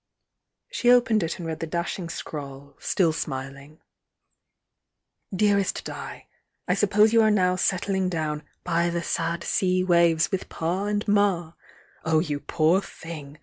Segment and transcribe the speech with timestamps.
[0.71, 3.81] She opened it and read the dashing scrawl, still smiling.
[5.31, 6.25] "Dbabbst Di,
[6.67, 11.07] "I suppose you are now settling down by the sad sea waves' with Pa and
[11.07, 11.53] Ma!
[12.03, 13.37] Oh, you poor thing!